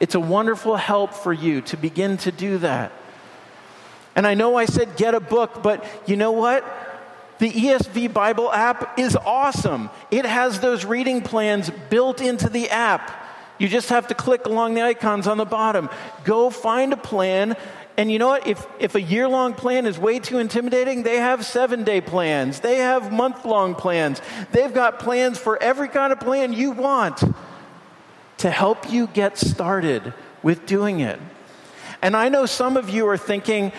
[0.00, 2.92] It's a wonderful help for you to begin to do that.
[4.16, 6.64] And I know I said get a book, but you know what?
[7.38, 9.90] The ESV Bible app is awesome.
[10.10, 13.10] It has those reading plans built into the app.
[13.58, 15.88] You just have to click along the icons on the bottom.
[16.24, 17.56] Go find a plan.
[17.96, 18.46] And you know what?
[18.46, 22.60] If, if a year long plan is way too intimidating, they have seven day plans.
[22.60, 24.20] They have month long plans.
[24.50, 27.22] They've got plans for every kind of plan you want
[28.44, 31.18] to help you get started with doing it.
[32.02, 33.72] And I know some of you are thinking,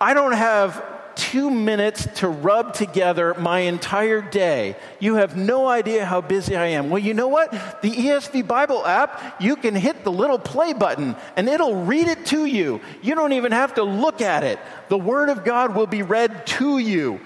[0.00, 0.80] I don't have
[1.16, 4.76] two minutes to rub together my entire day.
[5.00, 6.90] You have no idea how busy I am.
[6.90, 7.50] Well, you know what?
[7.82, 12.26] The ESV Bible app, you can hit the little play button and it'll read it
[12.26, 12.80] to you.
[13.02, 14.60] You don't even have to look at it.
[14.90, 17.18] The Word of God will be read to you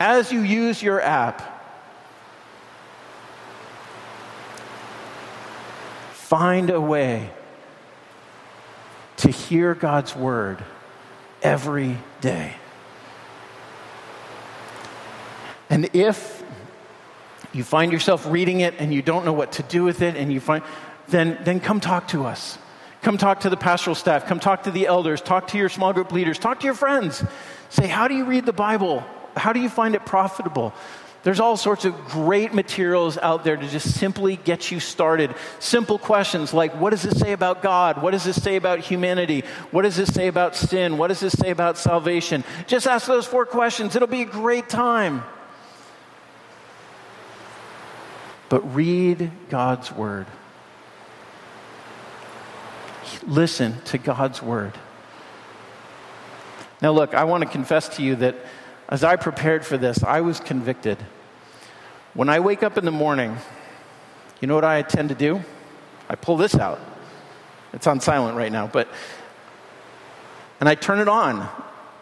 [0.00, 1.47] as you use your app.
[6.28, 7.30] Find a way
[9.16, 10.62] to hear God's Word
[11.40, 12.52] every day.
[15.70, 16.44] And if
[17.54, 20.30] you find yourself reading it and you don't know what to do with it, and
[20.30, 20.62] you find,
[21.08, 22.58] then, then come talk to us.
[23.00, 24.26] Come talk to the pastoral staff.
[24.26, 25.22] Come talk to the elders.
[25.22, 26.38] Talk to your small group leaders.
[26.38, 27.24] Talk to your friends.
[27.70, 29.02] Say, how do you read the Bible?
[29.34, 30.74] How do you find it profitable?
[31.24, 35.34] There's all sorts of great materials out there to just simply get you started.
[35.58, 38.00] Simple questions like what does this say about God?
[38.02, 39.42] What does this say about humanity?
[39.70, 40.96] What does this say about sin?
[40.96, 42.44] What does this say about salvation?
[42.66, 43.96] Just ask those four questions.
[43.96, 45.24] It'll be a great time.
[48.48, 50.26] but read God's word.
[53.26, 54.72] Listen to God's word.
[56.80, 58.36] Now, look, I want to confess to you that
[58.88, 60.98] as I prepared for this, I was convicted.
[62.14, 63.36] When I wake up in the morning,
[64.40, 65.42] you know what I tend to do?
[66.08, 66.80] I pull this out.
[67.72, 68.88] It's on silent right now, but
[70.60, 71.48] and I turn it on.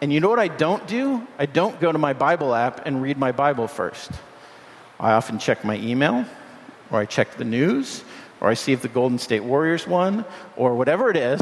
[0.01, 1.27] And you know what I don't do?
[1.39, 4.11] I don't go to my Bible app and read my Bible first.
[5.01, 6.25] I often check my email,
[6.91, 8.05] or I check the news,
[8.41, 10.25] or I see if the Golden State Warriors won,
[10.57, 11.41] or whatever it is.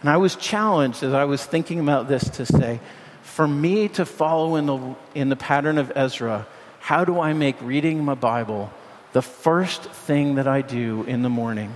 [0.00, 2.80] And I was challenged as I was thinking about this to say,
[3.22, 6.46] for me to follow in the, in the pattern of Ezra,
[6.80, 8.70] how do I make reading my Bible
[9.12, 11.74] the first thing that I do in the morning?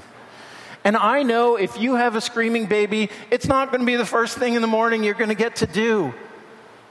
[0.85, 4.07] And I know if you have a screaming baby, it's not going to be the
[4.07, 6.15] first thing in the morning you're going to get to do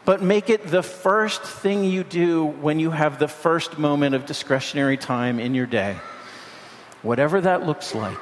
[0.09, 4.25] but make it the first thing you do when you have the first moment of
[4.25, 5.95] discretionary time in your day,
[7.03, 8.17] whatever that looks like.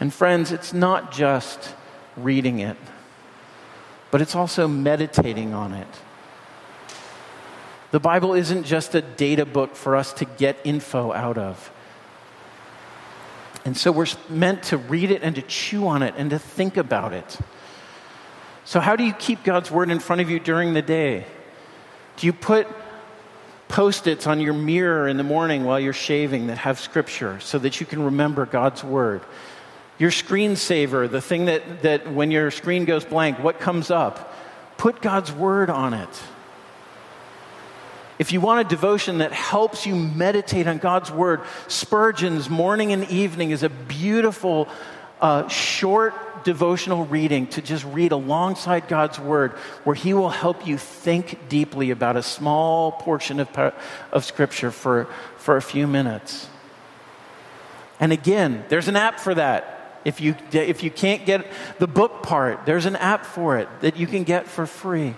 [0.00, 1.74] And friends, it's not just
[2.16, 2.76] reading it,
[4.10, 5.88] but it's also meditating on it.
[7.90, 11.70] The Bible isn't just a data book for us to get info out of.
[13.64, 16.76] And so we're meant to read it and to chew on it and to think
[16.76, 17.38] about it.
[18.64, 21.24] So, how do you keep God's word in front of you during the day?
[22.16, 22.66] Do you put
[23.68, 27.58] post its on your mirror in the morning while you're shaving that have scripture so
[27.58, 29.22] that you can remember God's word?
[29.98, 34.34] Your screensaver, the thing that, that when your screen goes blank, what comes up?
[34.76, 36.22] Put God's word on it.
[38.18, 43.08] If you want a devotion that helps you meditate on God's word, Spurgeon's Morning and
[43.10, 44.68] Evening is a beautiful,
[45.20, 49.52] uh, short devotional reading to just read alongside God's word,
[49.84, 53.74] where He will help you think deeply about a small portion of,
[54.12, 56.48] of Scripture for, for a few minutes.
[58.00, 59.75] And again, there's an app for that.
[60.06, 61.44] If you, if you can't get
[61.80, 65.16] the book part, there's an app for it that you can get for free.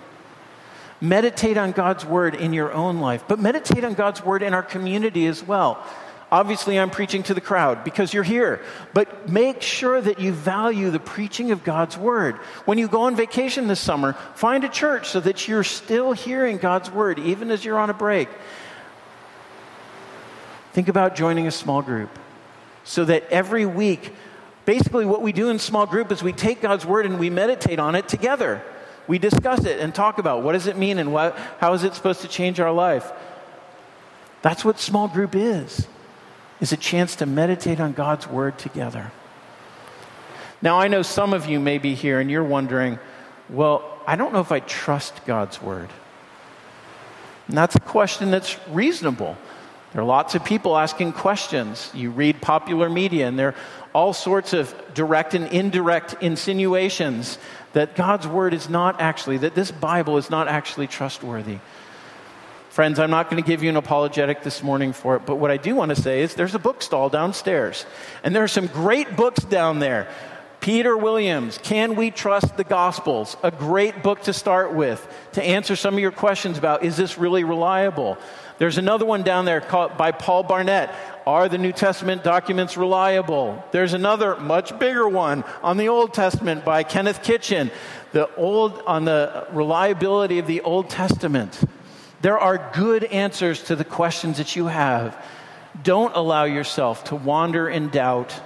[0.99, 4.63] Meditate on God's word in your own life, but meditate on God's word in our
[4.63, 5.85] community as well.
[6.31, 8.61] Obviously, I'm preaching to the crowd because you're here,
[8.91, 12.37] but make sure that you value the preaching of God's word.
[12.65, 16.57] When you go on vacation this summer, find a church so that you're still hearing
[16.57, 18.27] God's word, even as you're on a break.
[20.73, 22.09] Think about joining a small group
[22.83, 24.13] so that every week,
[24.69, 27.79] basically, what we do in small group is we take God's word and we meditate
[27.79, 28.61] on it together.
[29.07, 31.95] We discuss it and talk about what does it mean and what, how is it
[31.95, 33.11] supposed to change our life.
[34.43, 35.87] That's what small group is.
[36.61, 39.11] Is a chance to meditate on God's word together.
[40.61, 42.99] Now I know some of you may be here and you're wondering,
[43.49, 45.89] well, I don't know if I trust God's word.
[47.47, 49.35] And that's a question that's reasonable.
[49.93, 51.89] There are lots of people asking questions.
[51.95, 53.55] You read popular media, and there are
[53.99, 57.37] all sorts of direct and indirect insinuations
[57.73, 61.57] that God's word is not actually, that this Bible is not actually trustworthy.
[62.69, 65.51] Friends, I'm not going to give you an apologetic this morning for it, but what
[65.51, 67.85] I do want to say is there's a bookstall downstairs,
[68.23, 70.07] and there are some great books down there.
[70.61, 73.35] Peter Williams, Can We Trust the Gospels?
[73.43, 77.17] A great book to start with to answer some of your questions about is this
[77.17, 78.17] really reliable?
[78.59, 80.93] There's another one down there called, by Paul Barnett.
[81.25, 83.63] Are the New Testament documents reliable?
[83.71, 87.71] There's another much bigger one on the Old Testament by Kenneth Kitchen,
[88.11, 91.59] the old on the reliability of the Old Testament.
[92.21, 95.17] There are good answers to the questions that you have.
[95.81, 98.37] Don't allow yourself to wander in doubt,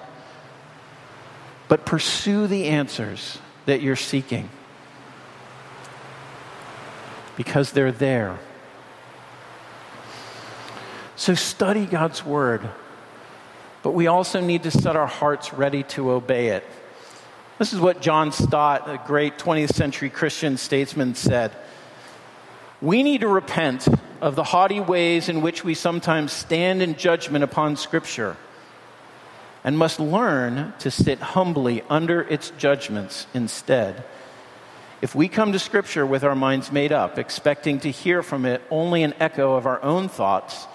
[1.68, 4.49] but pursue the answers that you're seeking
[7.36, 8.38] because they're there.
[11.16, 12.68] So study God's word,
[13.84, 16.64] but we also need to set our hearts ready to obey it.
[17.59, 21.51] This is what John Stott, a great 20th century Christian statesman, said.
[22.82, 23.88] We need to repent
[24.22, 28.36] of the haughty ways in which we sometimes stand in judgment upon Scripture
[29.64, 34.03] and must learn to sit humbly under its judgments instead.
[35.01, 38.61] If we come to Scripture with our minds made up, expecting to hear from it
[38.72, 40.66] only an echo of our own thoughts,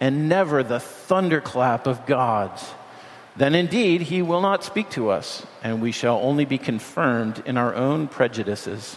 [0.00, 2.64] and never the thunderclap of God's,
[3.36, 7.56] then indeed he will not speak to us, and we shall only be confirmed in
[7.56, 8.96] our own prejudices.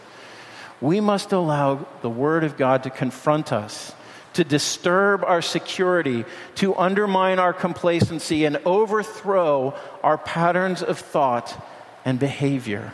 [0.80, 3.93] We must allow the Word of God to confront us,
[4.34, 6.26] to disturb our security,
[6.56, 11.56] to undermine our complacency, and overthrow our patterns of thought
[12.04, 12.93] and behavior.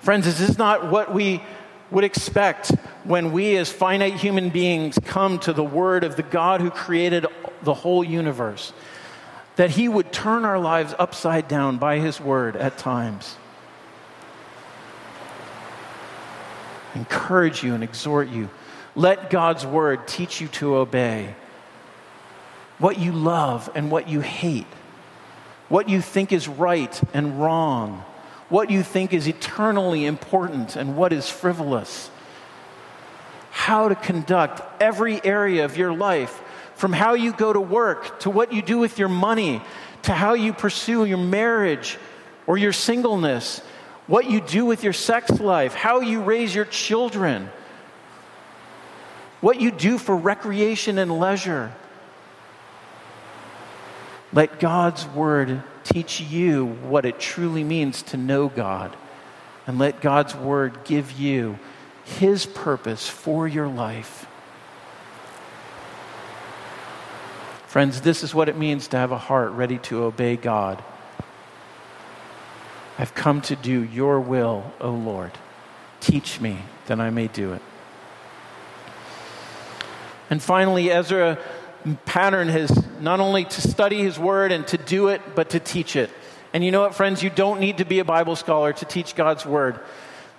[0.00, 1.42] Friends, this is not what we
[1.94, 2.72] would expect
[3.04, 7.24] when we, as finite human beings, come to the Word of the God who created
[7.62, 8.72] the whole universe,
[9.56, 13.36] that He would turn our lives upside down by His Word at times.
[16.96, 18.50] Encourage you and exhort you.
[18.96, 21.34] Let God's Word teach you to obey
[22.78, 24.66] what you love and what you hate,
[25.68, 28.04] what you think is right and wrong
[28.54, 32.08] what you think is eternally important and what is frivolous.
[33.50, 36.40] How to conduct every area of your life,
[36.76, 39.60] from how you go to work to what you do with your money
[40.02, 41.98] to how you pursue your marriage
[42.46, 43.60] or your singleness,
[44.06, 47.50] what you do with your sex life, how you raise your children,
[49.40, 51.72] what you do for recreation and leisure.
[54.32, 58.96] Let God's word teach you what it truly means to know God.
[59.66, 61.58] And let God's word give you
[62.04, 64.26] his purpose for your life.
[67.66, 70.82] Friends, this is what it means to have a heart ready to obey God.
[72.98, 75.32] I've come to do your will, O Lord.
[76.00, 77.62] Teach me that I may do it.
[80.30, 81.38] And finally, Ezra
[82.04, 85.94] pattern has not only to study his word and to do it, but to teach
[85.94, 86.10] it.
[86.52, 87.22] And you know what, friends?
[87.22, 89.78] You don't need to be a Bible scholar to teach God's word.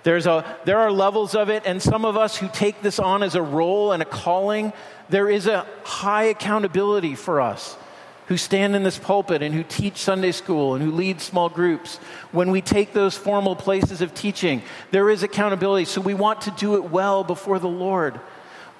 [0.02, 3.22] There's a, there are levels of it, and some of us who take this on
[3.22, 4.72] as a role and a calling,
[5.08, 7.76] there is a high accountability for us
[8.26, 11.98] who stand in this pulpit and who teach Sunday school and who lead small groups,
[12.32, 15.84] when we take those formal places of teaching, there is accountability.
[15.84, 18.20] So we want to do it well before the Lord.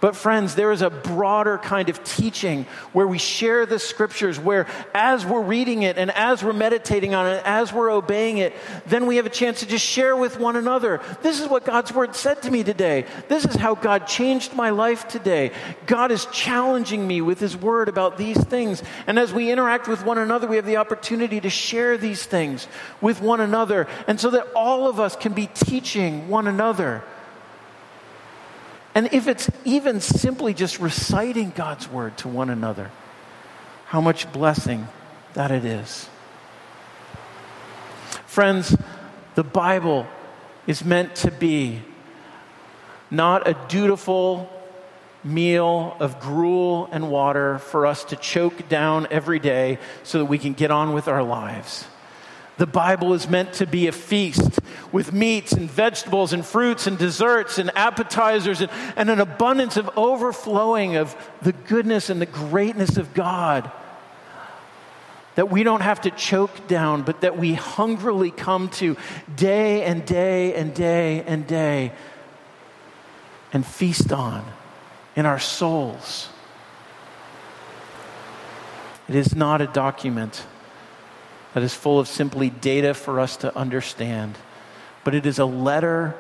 [0.07, 4.69] But, friends, there is a broader kind of teaching where we share the scriptures, where
[4.95, 8.55] as we're reading it and as we're meditating on it, as we're obeying it,
[8.87, 11.01] then we have a chance to just share with one another.
[11.23, 13.05] This is what God's word said to me today.
[13.27, 15.51] This is how God changed my life today.
[15.87, 18.85] God is challenging me with his word about these things.
[19.09, 22.69] And as we interact with one another, we have the opportunity to share these things
[23.01, 23.89] with one another.
[24.07, 27.03] And so that all of us can be teaching one another.
[28.97, 32.91] And if it's even simply just reciting God's word to one another,
[33.85, 34.89] how much blessing
[35.35, 36.09] that it is.
[38.25, 38.75] Friends,
[39.35, 40.07] the Bible
[40.67, 41.83] is meant to be
[43.11, 44.49] not a dutiful
[45.23, 50.39] meal of gruel and water for us to choke down every day so that we
[50.39, 51.85] can get on with our lives.
[52.59, 56.97] The Bible is meant to be a feast with meats and vegetables and fruits and
[56.97, 62.97] desserts and appetizers and, and, an abundance of overflowing of the goodness and the greatness
[62.97, 63.71] of God.
[65.35, 68.97] That we don't have to choke down, but that we hungrily come to
[69.35, 71.93] day and day and day and day
[73.53, 74.45] and feast on
[75.15, 76.31] in our souls.
[79.09, 80.47] It is not a document
[81.57, 84.37] that is full of simply data for us to understand,
[85.05, 86.15] but it is a letter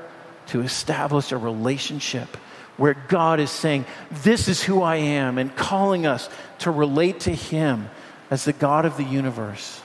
[0.47, 2.39] to establish a relationship
[2.79, 6.31] where God is saying, This is who I am, and calling us
[6.61, 7.91] to relate to Him
[8.31, 9.83] as the God of the universe.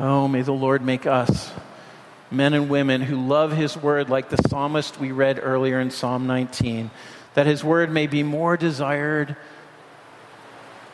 [0.00, 1.52] Oh, may the Lord make us
[2.32, 6.26] men and women who love His word like the psalmist we read earlier in Psalm
[6.26, 6.90] 19,
[7.34, 9.36] that His word may be more desired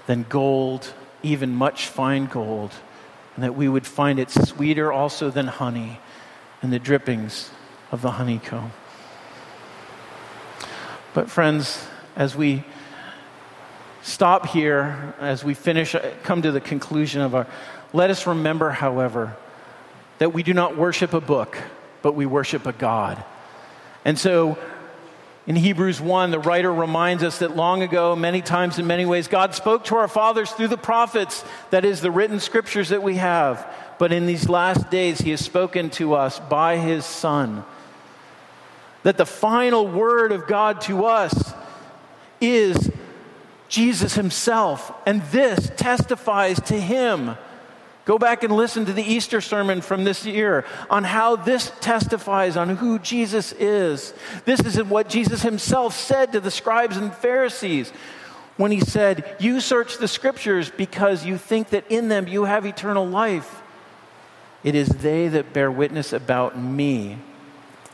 [0.06, 0.92] than gold,
[1.22, 2.72] even much fine gold,
[3.34, 6.00] and that we would find it sweeter also than honey
[6.62, 7.50] and the drippings
[7.92, 8.72] of the honeycomb.
[11.12, 12.64] But, friends, as we
[14.02, 17.46] stop here, as we finish, uh, come to the conclusion of our,
[17.92, 19.36] let us remember, however,
[20.18, 21.58] that we do not worship a book,
[22.02, 23.22] but we worship a God.
[24.04, 24.58] And so,
[25.46, 29.28] in Hebrews 1, the writer reminds us that long ago, many times in many ways,
[29.28, 33.16] God spoke to our fathers through the prophets, that is, the written scriptures that we
[33.16, 33.64] have.
[34.00, 37.64] But in these last days, He has spoken to us by His Son.
[39.04, 41.54] That the final word of God to us
[42.40, 42.90] is
[43.68, 47.36] Jesus Himself, and this testifies to Him.
[48.06, 52.56] Go back and listen to the Easter sermon from this year on how this testifies
[52.56, 54.14] on who Jesus is.
[54.44, 57.90] This is what Jesus himself said to the scribes and Pharisees
[58.56, 62.64] when he said, You search the scriptures because you think that in them you have
[62.64, 63.60] eternal life.
[64.62, 67.18] It is they that bear witness about me,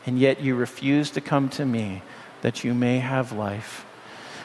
[0.05, 2.03] and yet you refuse to come to me
[2.43, 3.83] that you may have life.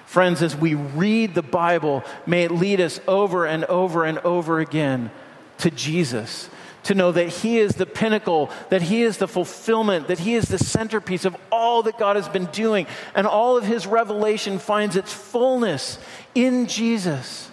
[0.06, 4.60] Friends, as we read the Bible, may it lead us over and over and over
[4.60, 5.10] again
[5.59, 6.48] to Jesus,
[6.84, 10.46] to know that He is the pinnacle, that He is the fulfillment, that He is
[10.46, 12.86] the centerpiece of all that God has been doing.
[13.14, 15.98] And all of His revelation finds its fullness
[16.34, 17.50] in Jesus.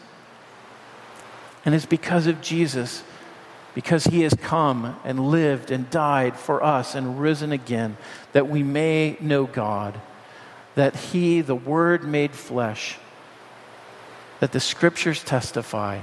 [1.65, 3.03] And it's because of Jesus,
[3.73, 7.97] because He has come and lived and died for us and risen again,
[8.33, 9.99] that we may know God,
[10.75, 12.97] that He, the Word made flesh,
[14.39, 16.01] that the Scriptures testify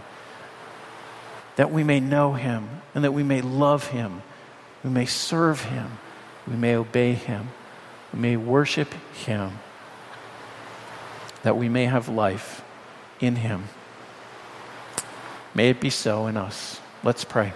[1.57, 4.23] that we may know him and that we may love him,
[4.83, 5.99] we may serve him,
[6.47, 7.49] we may obey him,
[8.13, 9.59] we may worship him,
[11.43, 12.63] that we may have life
[13.21, 13.65] in him.
[15.55, 16.81] May it be so in us.
[17.05, 17.53] Let's pray.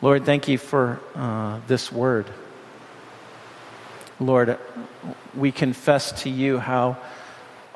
[0.00, 2.26] Lord, thank you for uh, this word.
[4.20, 4.58] Lord,
[5.34, 6.96] we confess to you how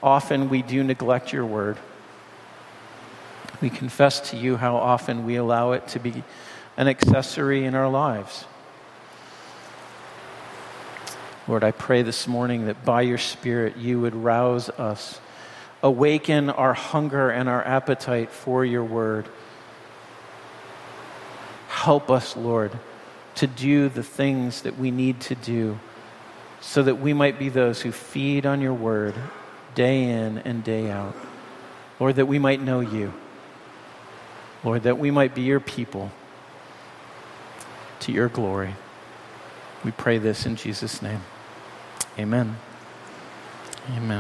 [0.03, 1.79] often we do neglect your word.
[3.61, 6.23] We confess to you how often we allow it to be
[6.77, 8.45] an accessory in our lives.
[11.49, 15.19] Lord, I pray this morning that by your Spirit you would rouse us,
[15.83, 19.27] awaken our hunger and our appetite for your word.
[21.69, 22.79] Help us, Lord,
[23.37, 25.79] to do the things that we need to do
[26.61, 29.15] so that we might be those who feed on your word
[29.75, 31.17] day in and day out.
[31.99, 33.13] Lord, that we might know you.
[34.69, 36.12] Lord, that we might be your people
[38.01, 38.75] to your glory.
[39.83, 41.23] We pray this in Jesus' name.
[42.19, 42.59] Amen.
[43.97, 44.16] Amen.